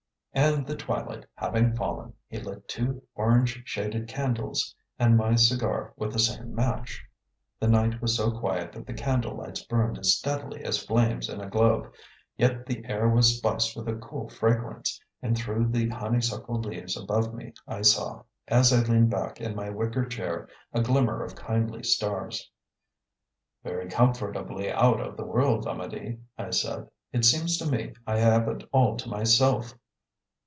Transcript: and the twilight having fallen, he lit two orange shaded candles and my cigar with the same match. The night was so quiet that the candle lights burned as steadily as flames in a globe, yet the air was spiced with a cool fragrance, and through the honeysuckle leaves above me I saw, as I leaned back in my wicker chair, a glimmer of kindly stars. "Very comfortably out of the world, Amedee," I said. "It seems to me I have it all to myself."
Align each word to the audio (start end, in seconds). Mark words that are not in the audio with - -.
and 0.33 0.65
the 0.65 0.77
twilight 0.77 1.25
having 1.35 1.75
fallen, 1.75 2.13
he 2.29 2.39
lit 2.39 2.65
two 2.65 3.03
orange 3.15 3.61
shaded 3.65 4.07
candles 4.07 4.73
and 4.97 5.17
my 5.17 5.35
cigar 5.35 5.93
with 5.97 6.13
the 6.13 6.19
same 6.19 6.55
match. 6.55 7.03
The 7.59 7.67
night 7.67 8.01
was 8.01 8.15
so 8.15 8.31
quiet 8.39 8.71
that 8.71 8.87
the 8.87 8.93
candle 8.93 9.35
lights 9.35 9.61
burned 9.65 9.97
as 9.97 10.13
steadily 10.15 10.63
as 10.63 10.85
flames 10.85 11.27
in 11.27 11.41
a 11.41 11.49
globe, 11.49 11.91
yet 12.37 12.65
the 12.65 12.85
air 12.85 13.09
was 13.09 13.35
spiced 13.37 13.75
with 13.75 13.89
a 13.89 13.95
cool 13.97 14.29
fragrance, 14.29 15.01
and 15.21 15.37
through 15.37 15.67
the 15.67 15.89
honeysuckle 15.89 16.61
leaves 16.61 16.95
above 16.95 17.33
me 17.33 17.53
I 17.67 17.81
saw, 17.81 18.23
as 18.47 18.71
I 18.71 18.83
leaned 18.87 19.09
back 19.11 19.41
in 19.41 19.53
my 19.53 19.69
wicker 19.69 20.05
chair, 20.05 20.47
a 20.71 20.79
glimmer 20.81 21.23
of 21.23 21.35
kindly 21.35 21.83
stars. 21.83 22.49
"Very 23.65 23.89
comfortably 23.89 24.71
out 24.71 25.01
of 25.01 25.17
the 25.17 25.25
world, 25.25 25.67
Amedee," 25.67 26.19
I 26.37 26.51
said. 26.51 26.87
"It 27.11 27.25
seems 27.25 27.57
to 27.57 27.69
me 27.69 27.93
I 28.07 28.17
have 28.19 28.47
it 28.47 28.63
all 28.71 28.95
to 28.95 29.09
myself." 29.09 29.73